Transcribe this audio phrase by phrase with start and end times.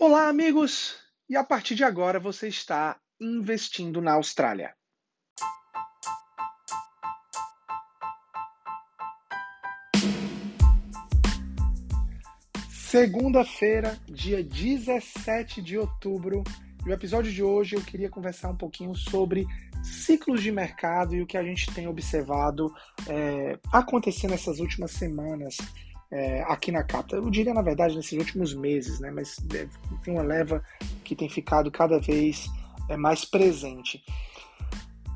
[0.00, 0.94] Olá, amigos!
[1.28, 4.72] E a partir de agora você está investindo na Austrália.
[12.70, 16.44] Segunda-feira, dia 17 de outubro.
[16.86, 19.44] No episódio de hoje eu queria conversar um pouquinho sobre
[19.82, 22.72] ciclos de mercado e o que a gente tem observado
[23.08, 25.56] é, acontecer nessas últimas semanas
[26.10, 27.16] é, aqui na Capta.
[27.16, 29.10] Eu diria, na verdade, nesses últimos meses, né?
[29.10, 29.36] mas
[30.02, 30.62] tem uma leva
[31.04, 32.46] que tem ficado cada vez
[32.88, 34.02] é, mais presente.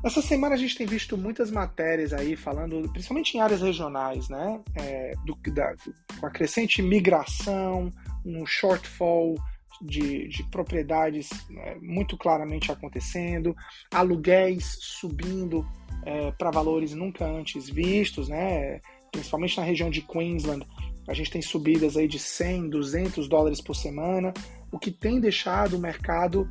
[0.03, 4.61] Essa semana a gente tem visto muitas matérias aí falando, principalmente em áreas regionais, né?
[4.75, 5.73] É, do, da,
[6.19, 7.89] com a crescente migração,
[8.25, 9.35] um shortfall
[9.81, 13.55] de, de propriedades é, muito claramente acontecendo,
[13.93, 15.65] aluguéis subindo
[16.05, 18.81] é, para valores nunca antes vistos, né?
[19.13, 20.67] Principalmente na região de Queensland,
[21.07, 24.33] a gente tem subidas aí de 100, 200 dólares por semana,
[24.71, 26.49] o que tem deixado o mercado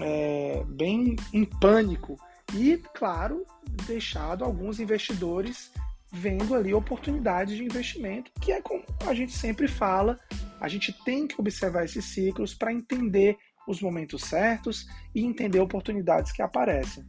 [0.00, 2.16] é, bem em pânico
[2.54, 3.44] e, claro,
[3.86, 5.72] deixado alguns investidores
[6.12, 10.18] vendo ali oportunidades de investimento, que é como a gente sempre fala,
[10.60, 16.30] a gente tem que observar esses ciclos para entender os momentos certos e entender oportunidades
[16.30, 17.04] que aparecem.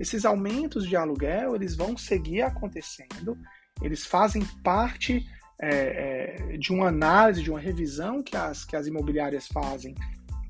[0.00, 3.36] Esses aumentos de aluguel, eles vão seguir acontecendo,
[3.82, 5.26] eles fazem parte
[5.60, 9.94] é, é, de uma análise, de uma revisão que as, que as imobiliárias fazem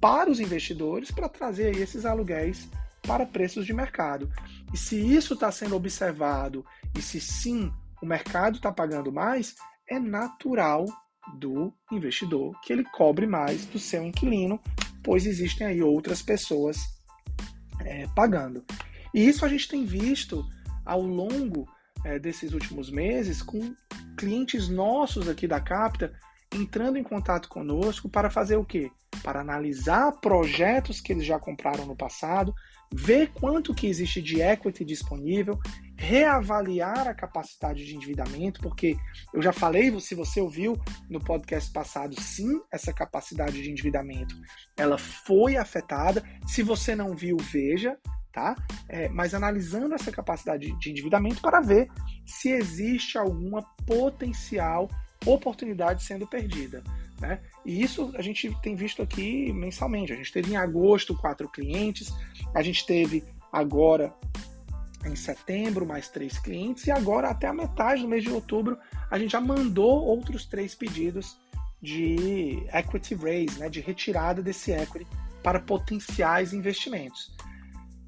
[0.01, 2.69] para os investidores para trazer esses aluguéis
[3.03, 4.31] para preços de mercado.
[4.73, 6.65] E se isso está sendo observado
[6.97, 9.55] e se sim o mercado está pagando mais,
[9.89, 10.87] é natural
[11.39, 14.61] do investidor que ele cobre mais do seu inquilino,
[15.03, 16.79] pois existem aí outras pessoas
[17.81, 18.65] é, pagando.
[19.15, 20.45] E isso a gente tem visto
[20.85, 21.67] ao longo
[22.05, 23.75] é, desses últimos meses com
[24.17, 26.13] clientes nossos aqui da Capta
[26.53, 28.91] entrando em contato conosco para fazer o quê?
[29.23, 32.55] Para analisar projetos que eles já compraram no passado,
[32.93, 35.59] ver quanto que existe de equity disponível,
[35.97, 38.97] reavaliar a capacidade de endividamento, porque
[39.33, 40.77] eu já falei, se você ouviu
[41.09, 44.35] no podcast passado, sim, essa capacidade de endividamento,
[44.77, 46.25] ela foi afetada.
[46.47, 47.97] Se você não viu, veja,
[48.33, 48.55] tá?
[48.89, 51.89] É, mas analisando essa capacidade de endividamento para ver
[52.25, 54.89] se existe alguma potencial
[55.27, 56.83] oportunidade sendo perdida.
[57.21, 57.41] Né?
[57.65, 60.13] E isso a gente tem visto aqui mensalmente.
[60.13, 62.13] A gente teve em agosto quatro clientes,
[62.55, 64.15] a gente teve agora
[65.05, 68.79] em setembro mais três clientes, e agora até a metade do mês de outubro
[69.11, 71.39] a gente já mandou outros três pedidos
[71.83, 75.07] de equity raise, né, de retirada desse equity
[75.43, 77.35] para potenciais investimentos.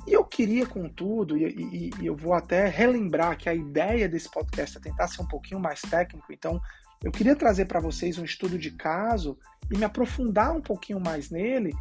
[0.07, 4.31] E eu queria, contudo, e, e, e, eu vou até relembrar que a ideia desse
[4.31, 6.61] podcast é tentar ser um pouquinho mais técnico, então
[7.03, 9.39] eu queria trazer para vocês um estudo de caso
[9.71, 11.73] e me aprofundar um pouquinho mais nele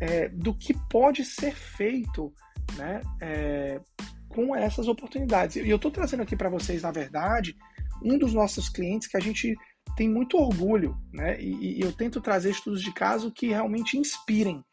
[0.00, 2.32] é, do que pode ser feito
[2.76, 3.80] né, é,
[4.28, 5.56] com essas oportunidades.
[5.56, 7.56] E eu estou trazendo aqui para vocês, na verdade,
[8.02, 9.56] um dos nossos clientes que a gente
[9.96, 11.40] tem muito orgulho, né?
[11.40, 14.64] E, e eu tento trazer estudos de caso que realmente inspirem.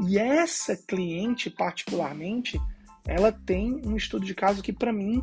[0.00, 2.60] E essa cliente, particularmente,
[3.06, 5.22] ela tem um estudo de caso que, para mim,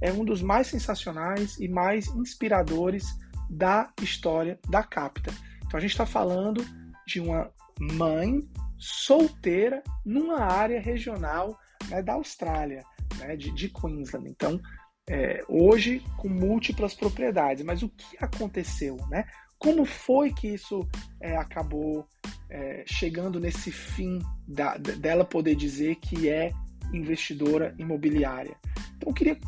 [0.00, 3.04] é um dos mais sensacionais e mais inspiradores
[3.48, 5.32] da história da Capta.
[5.64, 6.64] Então, a gente está falando
[7.06, 8.40] de uma mãe
[8.78, 11.58] solteira numa área regional
[11.88, 12.82] né, da Austrália,
[13.18, 14.28] né, de, de Queensland.
[14.28, 14.60] Então,
[15.08, 17.64] é, hoje com múltiplas propriedades.
[17.64, 18.96] Mas o que aconteceu?
[19.08, 19.24] Né?
[19.58, 20.86] Como foi que isso
[21.20, 22.06] é, acabou
[22.48, 26.52] é, chegando nesse fim da, dela poder dizer que é
[26.92, 28.56] investidora imobiliária?
[28.96, 29.38] Então, eu queria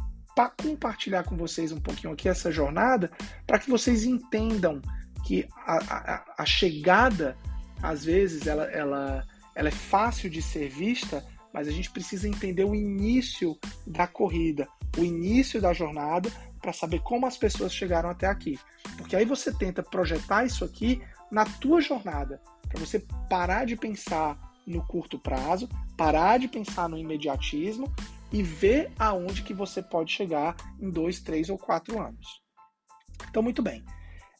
[0.62, 3.10] compartilhar com vocês um pouquinho aqui essa jornada
[3.46, 4.80] para que vocês entendam
[5.24, 7.36] que a, a, a, chegada,
[7.82, 12.64] às vezes, ela, ela, ela é fácil de ser vista, mas a gente precisa entender
[12.64, 16.30] o início da corrida, o início da jornada,
[16.60, 18.58] para saber como as pessoas chegaram até aqui.
[18.96, 21.00] Porque aí você tenta projetar isso aqui
[21.30, 26.98] na tua jornada, para você parar de pensar no curto prazo, parar de pensar no
[26.98, 27.92] imediatismo
[28.32, 32.42] e ver aonde que você pode chegar em dois, três ou quatro anos.
[33.28, 33.84] Então, muito bem.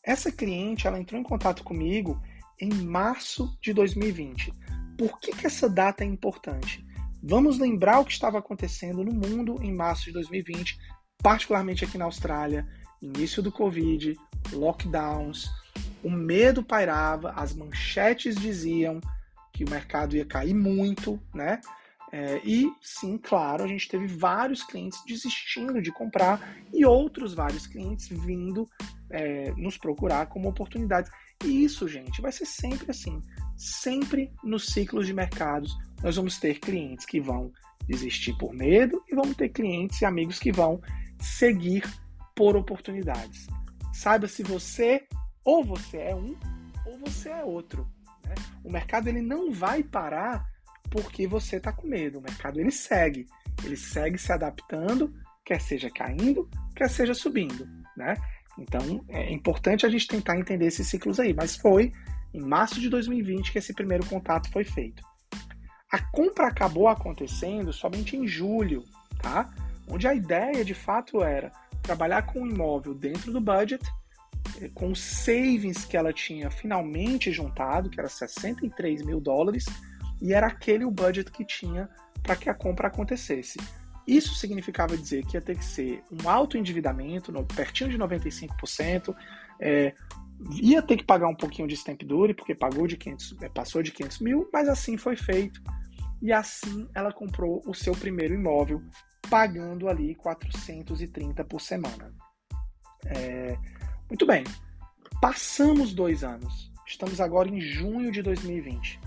[0.04, 2.20] Essa cliente, ela entrou em contato comigo
[2.60, 4.52] em março de 2020.
[4.96, 6.84] Por que, que essa data é importante?
[7.22, 10.78] Vamos lembrar o que estava acontecendo no mundo em março de 2020,
[11.22, 12.66] particularmente aqui na Austrália,
[13.02, 14.16] início do Covid,
[14.52, 15.50] lockdowns,
[16.02, 19.00] o medo pairava, as manchetes diziam
[19.52, 21.60] que o mercado ia cair muito, né?
[22.10, 27.66] É, e sim, claro, a gente teve vários clientes desistindo de comprar e outros vários
[27.66, 28.66] clientes vindo
[29.10, 31.10] é, nos procurar como oportunidades.
[31.44, 33.20] E isso, gente, vai ser sempre assim.
[33.56, 37.52] sempre nos ciclos de mercados nós vamos ter clientes que vão
[37.86, 40.80] desistir por medo e vamos ter clientes e amigos que vão
[41.20, 41.82] seguir
[42.34, 43.48] por oportunidades.
[43.92, 45.06] Saiba se você
[45.48, 46.36] ou você é um
[46.84, 47.88] ou você é outro.
[48.22, 48.34] Né?
[48.62, 50.46] O mercado ele não vai parar
[50.90, 52.18] porque você está com medo.
[52.18, 53.26] O mercado ele segue,
[53.64, 55.10] ele segue se adaptando,
[55.42, 56.46] quer seja caindo,
[56.76, 57.66] quer seja subindo,
[57.96, 58.14] né?
[58.58, 61.32] Então é importante a gente tentar entender esses ciclos aí.
[61.32, 61.92] Mas foi
[62.34, 65.02] em março de 2020 que esse primeiro contato foi feito.
[65.90, 68.84] A compra acabou acontecendo somente em julho,
[69.22, 69.48] tá?
[69.90, 71.50] Onde a ideia de fato era
[71.82, 73.82] trabalhar com o imóvel dentro do budget,
[74.74, 79.66] com os savings que ela tinha finalmente juntado, que era 63 mil dólares,
[80.20, 81.88] e era aquele o budget que tinha
[82.22, 83.58] para que a compra acontecesse.
[84.06, 89.14] Isso significava dizer que ia ter que ser um alto endividamento, pertinho de 95%,
[89.60, 89.94] é,
[90.62, 93.82] ia ter que pagar um pouquinho de stamp duty, porque pagou de 500, é, passou
[93.82, 95.62] de 500 mil, mas assim foi feito.
[96.22, 98.82] E assim ela comprou o seu primeiro imóvel,
[99.28, 102.12] pagando ali 430 por semana.
[103.06, 103.58] É,
[104.08, 104.44] muito bem,
[105.20, 106.72] passamos dois anos.
[106.86, 108.98] Estamos agora em junho de 2020.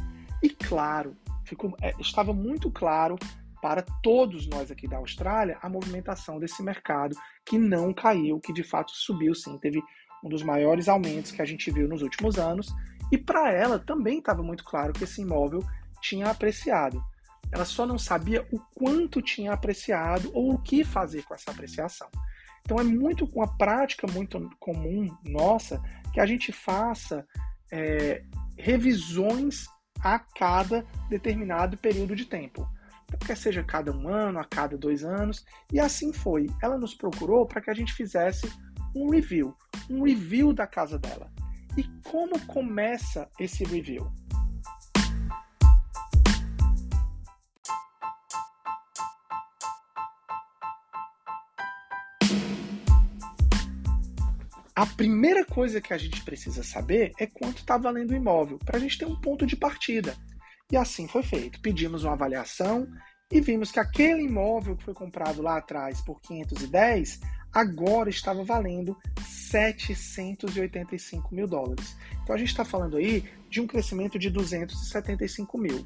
[0.44, 3.18] E claro, ficou, é, estava muito claro
[3.62, 7.16] para todos nós aqui da Austrália a movimentação desse mercado
[7.46, 9.82] que não caiu, que de fato subiu sim, teve
[10.24, 12.68] um dos maiores aumentos que a gente viu nos últimos anos.
[13.12, 15.64] E para ela também estava muito claro que esse imóvel
[16.00, 17.04] tinha apreciado.
[17.52, 22.08] Ela só não sabia o quanto tinha apreciado ou o que fazer com essa apreciação.
[22.62, 25.82] Então é muito com a prática muito comum nossa
[26.14, 27.26] que a gente faça
[27.72, 28.24] é,
[28.58, 29.66] revisões
[30.04, 32.68] a cada determinado período de tempo.
[33.06, 36.48] Então, quer seja cada um ano, a cada dois anos, e assim foi.
[36.62, 38.50] Ela nos procurou para que a gente fizesse
[38.96, 39.56] um review,
[39.90, 41.30] um review da casa dela.
[41.78, 44.12] E como começa esse review?
[54.82, 58.78] A primeira coisa que a gente precisa saber é quanto está valendo o imóvel, para
[58.78, 60.18] a gente ter um ponto de partida.
[60.72, 61.62] E assim foi feito.
[61.62, 62.88] Pedimos uma avaliação
[63.32, 67.20] e vimos que aquele imóvel que foi comprado lá atrás por 510
[67.54, 71.96] agora estava valendo 785 mil dólares.
[72.24, 75.86] Então a gente está falando aí de um crescimento de 275 mil.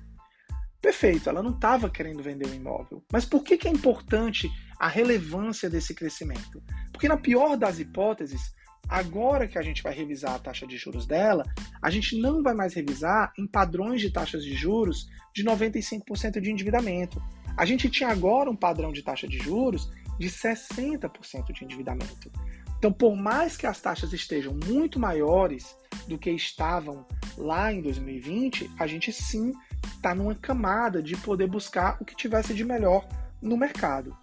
[0.81, 3.03] Perfeito, ela não estava querendo vender o imóvel.
[3.11, 4.49] Mas por que, que é importante
[4.79, 6.63] a relevância desse crescimento?
[6.93, 8.55] Porque, na pior das hipóteses,
[8.87, 11.43] agora que a gente vai revisar a taxa de juros dela,
[11.81, 16.51] a gente não vai mais revisar em padrões de taxas de juros de 95% de
[16.51, 17.21] endividamento.
[17.57, 19.89] A gente tinha agora um padrão de taxa de juros
[20.19, 22.31] de 60% de endividamento.
[22.77, 25.75] Então, por mais que as taxas estejam muito maiores
[26.07, 27.05] do que estavam
[27.37, 29.53] lá em 2020, a gente sim
[29.95, 33.07] está numa camada de poder buscar o que tivesse de melhor
[33.41, 34.15] no mercado.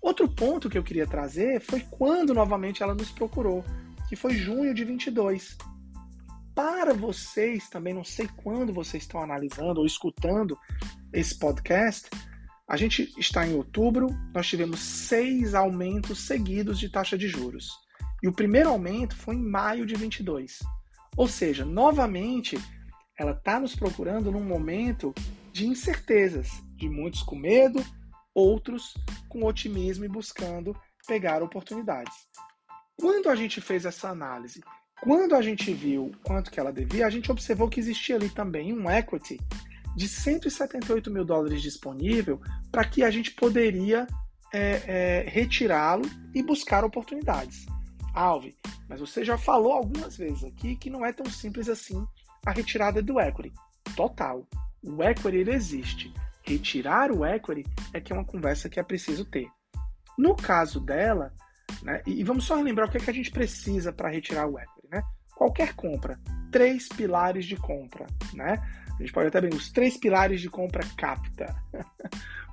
[0.00, 3.64] Outro ponto que eu queria trazer foi quando novamente ela nos procurou,
[4.08, 5.56] que foi junho de 22.
[6.54, 10.58] Para vocês, também não sei quando vocês estão analisando ou escutando
[11.12, 12.08] esse podcast,
[12.68, 17.70] a gente está em outubro, nós tivemos seis aumentos seguidos de taxa de juros.
[18.22, 20.58] E o primeiro aumento foi em maio de 22.
[21.16, 22.58] Ou seja, novamente,
[23.18, 25.14] ela está nos procurando num momento
[25.52, 27.84] de incertezas, de muitos com medo,
[28.34, 28.94] outros
[29.28, 32.14] com otimismo e buscando pegar oportunidades.
[33.00, 34.60] Quando a gente fez essa análise,
[35.00, 38.72] quando a gente viu quanto que ela devia, a gente observou que existia ali também
[38.72, 39.38] um equity
[39.96, 42.40] de 178 mil dólares disponível
[42.72, 44.06] para que a gente poderia
[44.52, 47.66] é, é, retirá-lo e buscar oportunidades.
[48.12, 48.56] Alve,
[48.88, 52.04] mas você já falou algumas vezes aqui que não é tão simples assim
[52.44, 53.52] a retirada do equity.
[53.94, 54.44] Total.
[54.82, 56.12] O equity existe.
[56.42, 59.48] Retirar o equity é que é uma conversa que é preciso ter.
[60.18, 61.32] No caso dela,
[61.82, 64.58] né, e vamos só relembrar o que, é que a gente precisa para retirar o
[64.58, 64.88] equity.
[64.90, 65.02] Né?
[65.36, 66.18] Qualquer compra,
[66.50, 68.06] três pilares de compra.
[68.34, 68.54] Né?
[68.98, 71.54] A gente pode até bem, os três pilares de compra capta.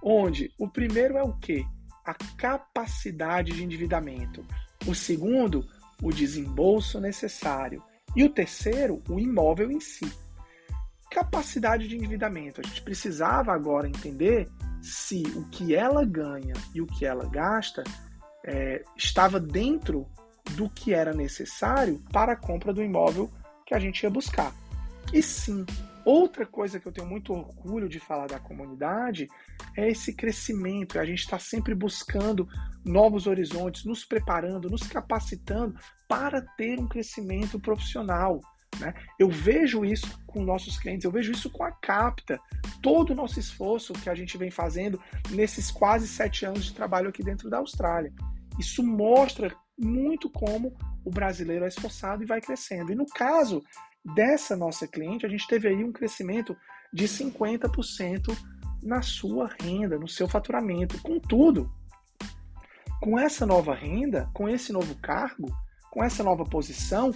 [0.03, 1.65] Onde o primeiro é o quê?
[2.05, 4.45] A capacidade de endividamento.
[4.85, 5.67] O segundo,
[6.01, 7.81] o desembolso necessário.
[8.15, 10.11] E o terceiro, o imóvel em si.
[11.09, 12.61] Capacidade de endividamento.
[12.61, 14.47] A gente precisava agora entender
[14.81, 17.83] se o que ela ganha e o que ela gasta
[18.45, 20.07] é, estava dentro
[20.51, 23.31] do que era necessário para a compra do imóvel
[23.65, 24.53] que a gente ia buscar.
[25.11, 25.65] E sim,
[26.05, 29.27] Outra coisa que eu tenho muito orgulho de falar da comunidade
[29.75, 30.99] é esse crescimento.
[30.99, 32.47] A gente está sempre buscando
[32.85, 35.75] novos horizontes, nos preparando, nos capacitando
[36.07, 38.39] para ter um crescimento profissional.
[38.79, 38.93] Né?
[39.17, 42.39] Eu vejo isso com nossos clientes, eu vejo isso com a Capta,
[42.83, 47.09] todo o nosso esforço que a gente vem fazendo nesses quase sete anos de trabalho
[47.09, 48.13] aqui dentro da Austrália.
[48.59, 52.91] Isso mostra muito como o brasileiro é esforçado e vai crescendo.
[52.91, 53.63] E no caso
[54.15, 56.55] dessa nossa cliente, a gente teve aí um crescimento
[56.93, 58.35] de 50%
[58.81, 61.01] na sua renda, no seu faturamento.
[61.01, 61.71] Contudo,
[63.01, 65.47] com essa nova renda, com esse novo cargo,
[65.91, 67.13] com essa nova posição,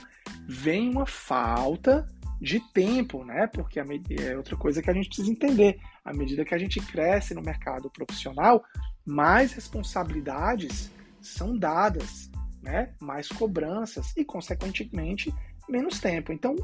[0.48, 2.08] vem uma falta
[2.42, 3.48] de tempo, né?
[3.48, 5.80] Porque é outra coisa que a gente precisa entender.
[6.04, 8.64] À medida que a gente cresce no mercado profissional,
[9.06, 12.30] mais responsabilidades são dadas,
[12.62, 12.94] né?
[13.00, 15.34] Mais cobranças e, consequentemente,
[15.68, 16.32] menos tempo.
[16.32, 16.56] Então,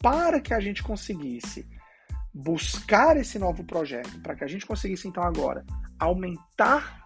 [0.00, 1.66] para que a gente conseguisse
[2.32, 5.64] buscar esse novo projeto, para que a gente conseguisse então agora
[5.98, 7.00] aumentar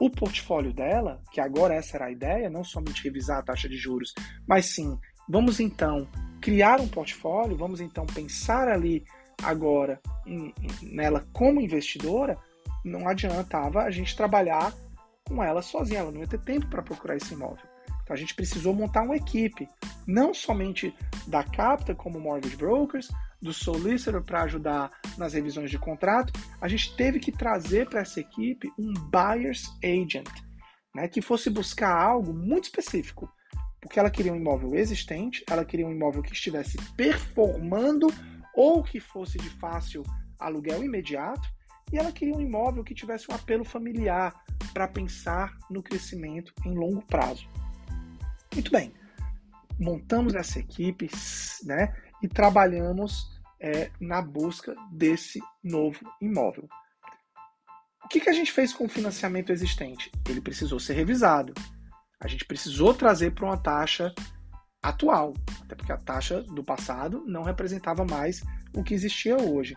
[0.00, 3.76] o portfólio dela, que agora essa era a ideia, não somente revisar a taxa de
[3.76, 4.14] juros,
[4.46, 6.08] mas sim, vamos então
[6.40, 9.04] criar um portfólio, vamos então pensar ali
[9.42, 12.38] agora em, em, nela como investidora,
[12.84, 14.72] não adiantava a gente trabalhar
[15.30, 17.64] com ela sozinha, ela não ia ter tempo para procurar esse imóvel.
[18.02, 19.68] Então a gente precisou montar uma equipe,
[20.04, 20.92] não somente
[21.28, 23.08] da Capta como mortgage brokers,
[23.40, 28.20] do solicitor para ajudar nas revisões de contrato, a gente teve que trazer para essa
[28.20, 30.28] equipe um buyer's agent,
[30.94, 33.32] né, que fosse buscar algo muito específico,
[33.80, 38.08] porque ela queria um imóvel existente, ela queria um imóvel que estivesse performando
[38.54, 40.02] ou que fosse de fácil
[40.38, 41.48] aluguel imediato,
[41.92, 44.34] e ela queria um imóvel que tivesse um apelo familiar
[44.72, 47.48] para pensar no crescimento em longo prazo.
[48.54, 48.92] Muito bem,
[49.78, 51.10] montamos essa equipe,
[51.64, 51.94] né?
[52.22, 53.30] e trabalhamos
[53.60, 56.68] é, na busca desse novo imóvel.
[58.04, 60.10] O que, que a gente fez com o financiamento existente?
[60.28, 61.54] Ele precisou ser revisado.
[62.18, 64.12] A gente precisou trazer para uma taxa
[64.82, 68.42] atual, até porque a taxa do passado não representava mais
[68.74, 69.76] o que existia hoje.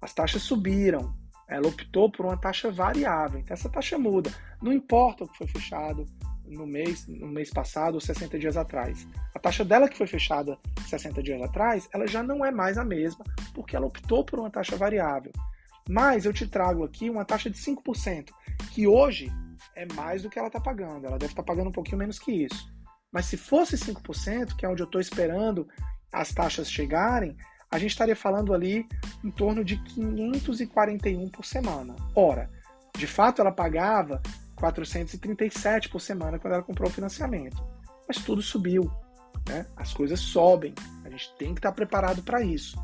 [0.00, 1.14] As taxas subiram,
[1.48, 4.32] ela optou por uma taxa variável, então essa taxa muda.
[4.62, 6.06] Não importa o que foi fechado,
[6.46, 9.06] no mês, no mês passado ou 60 dias atrás.
[9.34, 12.84] A taxa dela que foi fechada 60 dias atrás, ela já não é mais a
[12.84, 13.24] mesma,
[13.54, 15.32] porque ela optou por uma taxa variável.
[15.88, 18.30] Mas eu te trago aqui uma taxa de 5%,
[18.72, 19.30] que hoje
[19.76, 21.06] é mais do que ela está pagando.
[21.06, 22.72] Ela deve estar tá pagando um pouquinho menos que isso.
[23.12, 25.68] Mas se fosse 5%, que é onde eu estou esperando
[26.12, 27.36] as taxas chegarem,
[27.74, 28.86] a gente estaria falando ali
[29.24, 31.96] em torno de 541 por semana.
[32.14, 32.48] Ora,
[32.96, 34.22] de fato ela pagava
[34.54, 37.60] 437 por semana quando ela comprou o financiamento.
[38.06, 38.88] Mas tudo subiu,
[39.48, 39.66] né?
[39.74, 40.72] As coisas sobem.
[41.04, 42.78] A gente tem que estar preparado para isso.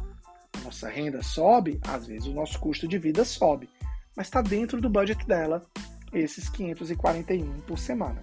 [0.58, 3.70] A nossa renda sobe, às vezes o nosso custo de vida sobe,
[4.16, 5.64] mas está dentro do budget dela
[6.12, 8.22] esses 541 por semana.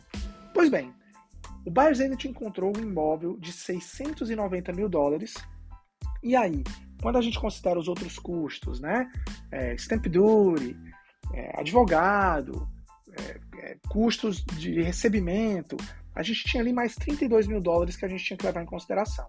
[0.54, 0.94] Pois bem,
[1.66, 5.34] o Buyers Agent encontrou um imóvel de 690 mil dólares.
[6.24, 6.64] E aí,
[7.02, 9.10] quando a gente considera os outros custos, né?
[9.52, 10.76] É, stamp duty,
[11.34, 12.68] é, advogado,
[13.12, 15.78] é, é, custos de recebimento,
[16.16, 18.66] a gente tinha ali mais 32 mil dólares que a gente tinha que levar em
[18.66, 19.28] consideração.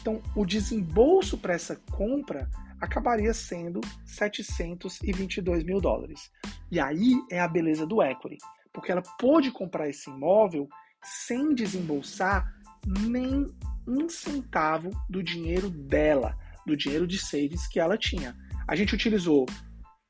[0.00, 2.48] Então, o desembolso para essa compra
[2.80, 6.30] acabaria sendo 722 mil dólares.
[6.70, 8.38] E aí é a beleza do equity,
[8.72, 10.68] porque ela pôde comprar esse imóvel
[11.02, 12.52] sem desembolsar
[12.86, 13.46] nem
[13.88, 18.36] um centavo do dinheiro dela, do dinheiro de savings que ela tinha.
[18.66, 19.46] A gente utilizou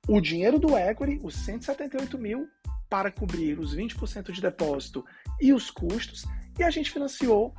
[0.08, 2.49] o dinheiro do equity, os 178 mil,
[2.90, 5.04] para cobrir os 20% de depósito
[5.40, 6.25] e os custos,
[6.58, 7.54] e a gente financiou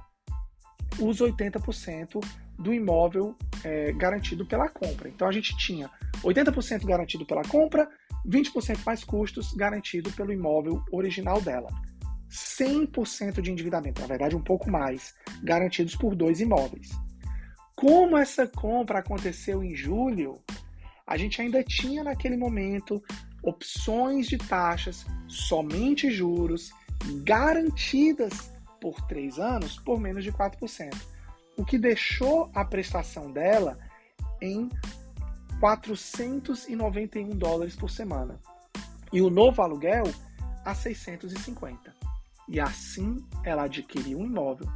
[1.00, 2.20] os 80%
[2.58, 5.08] do imóvel é, garantido pela compra.
[5.08, 5.90] Então a gente tinha
[6.24, 7.88] 80% garantido pela compra,
[8.28, 11.70] 20% mais custos garantido pelo imóvel original dela.
[12.30, 16.90] 100% de endividamento, na verdade um pouco mais, garantidos por dois imóveis.
[17.76, 20.42] Como essa compra aconteceu em julho,
[21.08, 23.02] a gente ainda tinha naquele momento
[23.42, 26.72] opções de taxas, somente juros,
[27.24, 30.94] garantidas por três anos por menos de 4%,
[31.58, 33.80] o que deixou a prestação dela
[34.42, 34.70] em
[35.60, 38.40] 491 dólares por semana
[39.12, 40.04] e o novo aluguel
[40.64, 42.09] a 650.
[42.50, 44.68] E assim ela adquiriu um imóvel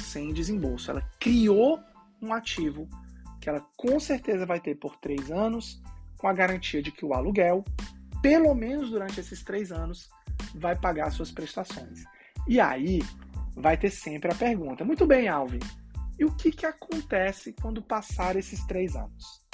[0.00, 0.90] sem desembolso.
[0.90, 1.80] Ela criou
[2.22, 2.88] um ativo
[3.40, 5.82] que ela com certeza vai ter por três anos,
[6.16, 7.64] com a garantia de que o aluguel
[8.22, 10.10] pelo menos durante esses três anos,
[10.54, 12.04] vai pagar suas prestações.
[12.46, 13.00] E aí
[13.54, 15.60] vai ter sempre a pergunta: muito bem, Alvin,
[16.18, 19.46] e o que, que acontece quando passar esses três anos?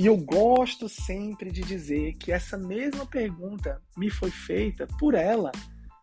[0.00, 5.52] E eu gosto sempre de dizer que essa mesma pergunta me foi feita por ela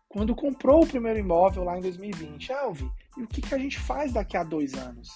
[0.08, 2.52] quando comprou o primeiro imóvel lá em 2020.
[2.52, 5.08] Alvi, e o que, que a gente faz daqui a dois anos?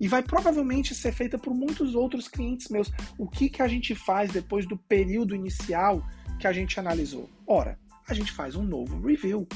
[0.00, 2.90] E vai provavelmente ser feita por muitos outros clientes meus.
[3.18, 6.02] O que, que a gente faz depois do período inicial
[6.40, 7.28] que a gente analisou?
[7.46, 9.46] Ora, a gente faz um novo review.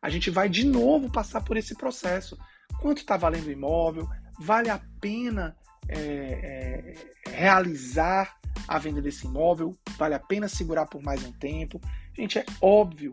[0.00, 2.38] A gente vai de novo passar por esse processo.
[2.80, 4.08] Quanto está valendo o imóvel?
[4.40, 5.54] Vale a pena
[5.88, 6.94] é,
[7.26, 8.36] é, realizar
[8.66, 9.76] a venda desse imóvel?
[9.98, 11.80] Vale a pena segurar por mais um tempo?
[12.14, 13.12] Gente, é óbvio,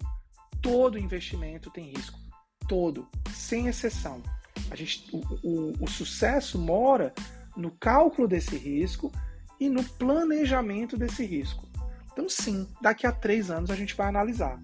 [0.62, 2.20] todo investimento tem risco.
[2.68, 4.22] Todo, sem exceção.
[4.70, 7.13] A gente, o, o, o sucesso mora
[7.56, 9.12] no cálculo desse risco
[9.60, 11.68] e no planejamento desse risco.
[12.12, 14.62] Então, sim, daqui a três anos a gente vai analisar.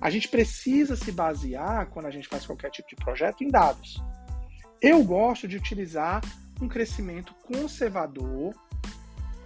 [0.00, 4.02] A gente precisa se basear, quando a gente faz qualquer tipo de projeto, em dados.
[4.80, 6.20] Eu gosto de utilizar
[6.62, 8.54] um crescimento conservador,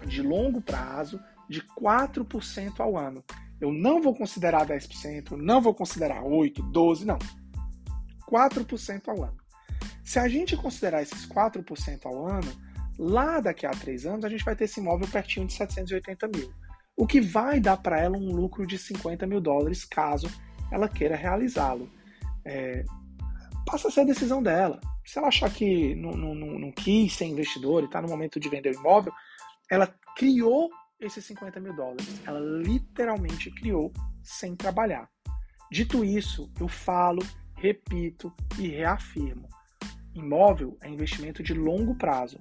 [0.06, 3.24] de longo prazo, de 4% ao ano.
[3.60, 7.18] Eu não vou considerar 10%, não vou considerar 8%, 12%, não.
[8.30, 9.36] 4% ao ano.
[10.04, 12.52] Se a gente considerar esses 4% ao ano,
[12.98, 16.52] lá daqui a três anos a gente vai ter esse imóvel pertinho de 780 mil.
[16.96, 20.28] O que vai dar para ela um lucro de 50 mil dólares caso
[20.70, 21.90] ela queira realizá-lo.
[22.44, 22.84] É,
[23.66, 24.80] passa a ser a decisão dela.
[25.06, 28.48] Se ela achar que não, não, não quis ser investidor e está no momento de
[28.48, 29.12] vender o imóvel,
[29.70, 29.86] ela
[30.16, 30.68] criou
[31.00, 32.20] esses 50 mil dólares.
[32.26, 35.08] Ela literalmente criou sem trabalhar.
[35.70, 37.22] Dito isso, eu falo,
[37.56, 39.48] repito e reafirmo
[40.18, 42.38] imóvel é investimento de longo prazo.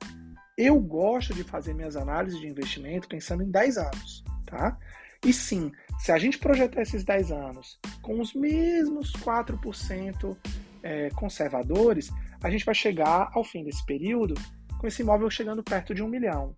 [0.58, 4.78] Eu gosto de fazer minhas análises de investimento pensando em 10 anos, tá?
[5.26, 10.38] E sim, se a gente projetar esses 10 anos com os mesmos 4%
[10.84, 12.12] é, conservadores,
[12.46, 14.36] a gente vai chegar ao fim desse período
[14.78, 16.56] com esse imóvel chegando perto de um milhão.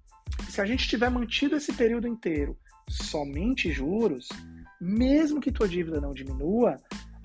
[0.50, 2.58] Se a gente tiver mantido esse período inteiro
[2.90, 4.28] somente juros,
[4.82, 6.76] mesmo que tua dívida não diminua,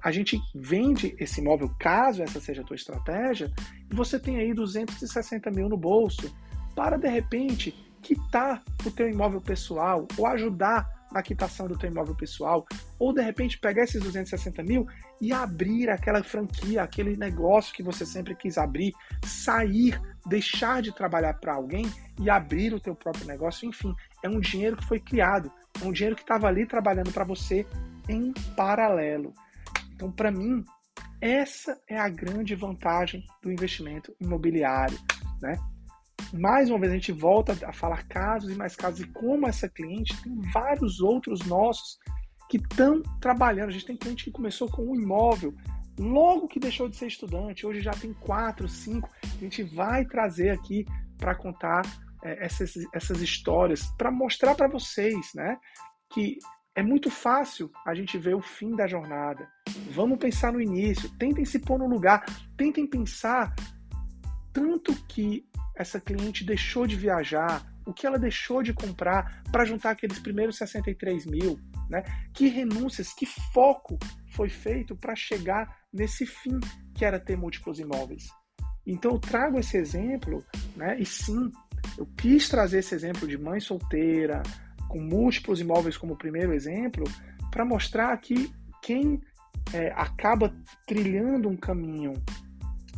[0.01, 3.51] a gente vende esse imóvel, caso essa seja a tua estratégia,
[3.91, 6.33] e você tem aí 260 mil no bolso
[6.77, 12.15] para, de repente, quitar o teu imóvel pessoal ou ajudar na quitação do teu imóvel
[12.15, 12.67] pessoal,
[12.99, 14.87] ou de repente pegar esses 260 mil
[15.21, 18.93] e abrir aquela franquia, aquele negócio que você sempre quis abrir,
[19.25, 21.85] sair, deixar de trabalhar para alguém
[22.21, 23.69] e abrir o teu próprio negócio.
[23.69, 27.25] Enfim, é um dinheiro que foi criado, é um dinheiro que estava ali trabalhando para
[27.25, 27.67] você
[28.09, 29.33] em paralelo.
[29.95, 30.65] Então, para mim,
[31.21, 34.99] essa é a grande vantagem do investimento imobiliário,
[35.41, 35.57] né?
[36.33, 39.69] Mais uma vez a gente volta a falar casos e mais casos e como essa
[39.69, 41.99] cliente tem vários outros nossos
[42.49, 43.69] que estão trabalhando.
[43.69, 45.55] A gente tem cliente que começou com um imóvel,
[45.99, 49.09] logo que deixou de ser estudante, hoje já tem quatro, cinco.
[49.23, 50.87] A gente vai trazer aqui
[51.19, 51.83] para contar
[52.23, 55.59] é, essas, essas histórias, para mostrar para vocês, né,
[56.11, 56.39] que
[56.75, 59.47] é muito fácil a gente ver o fim da jornada.
[59.91, 62.25] Vamos pensar no início, tentem se pôr no lugar,
[62.57, 63.55] tentem pensar
[64.53, 69.91] tanto que essa cliente deixou de viajar, o que ela deixou de comprar para juntar
[69.91, 71.59] aqueles primeiros 63 mil,
[71.89, 72.05] né?
[72.33, 73.99] Que renúncias, que foco
[74.31, 76.59] foi feito para chegar nesse fim
[76.95, 78.29] que era ter múltiplos imóveis.
[78.87, 80.45] Então eu trago esse exemplo,
[80.77, 80.99] né?
[80.99, 81.51] E sim,
[81.99, 84.43] eu quis trazer esse exemplo de mãe solteira,
[84.89, 87.05] com múltiplos imóveis como primeiro exemplo,
[87.51, 89.21] para mostrar que quem
[89.73, 90.55] é, acaba
[90.87, 92.15] trilhando um caminho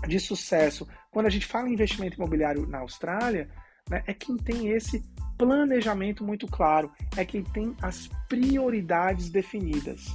[0.07, 3.48] de sucesso, quando a gente fala em investimento imobiliário na Austrália,
[3.88, 5.00] né, é quem tem esse
[5.38, 10.07] planejamento muito claro, é quem tem as prioridades definidas.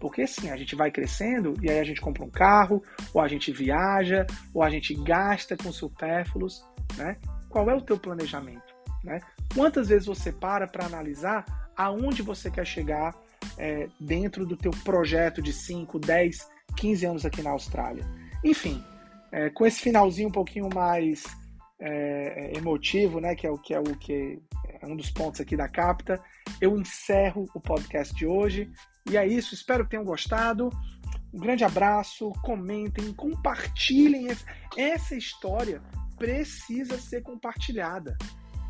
[0.00, 2.82] Porque sim, a gente vai crescendo e aí a gente compra um carro,
[3.12, 6.64] ou a gente viaja, ou a gente gasta com supérfluos,
[6.96, 7.18] né?
[7.50, 8.74] Qual é o teu planejamento?
[9.04, 9.20] Né?
[9.54, 11.44] Quantas vezes você para para analisar
[11.76, 13.14] aonde você quer chegar
[13.58, 18.04] é, dentro do teu projeto de 5, 10, 15 anos aqui na Austrália?
[18.42, 18.82] Enfim,
[19.32, 21.24] é, com esse finalzinho um pouquinho mais
[21.80, 24.40] é, é emotivo, né, que é o que é o que
[24.80, 26.20] é um dos pontos aqui da Capta,
[26.60, 28.70] eu encerro o podcast de hoje.
[29.10, 30.70] E é isso, espero que tenham gostado.
[31.32, 34.28] Um grande abraço, comentem, compartilhem.
[34.76, 35.82] Essa história
[36.16, 38.16] precisa ser compartilhada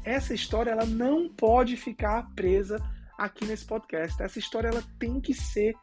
[0.09, 2.79] essa história ela não pode ficar presa
[3.19, 4.21] aqui nesse podcast.
[4.23, 5.75] Essa história ela tem que ser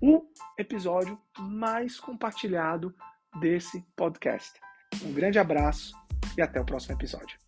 [0.00, 0.22] o
[0.58, 2.94] episódio mais compartilhado
[3.40, 4.52] desse podcast.
[5.04, 5.92] Um grande abraço
[6.36, 7.38] e até o próximo episódio.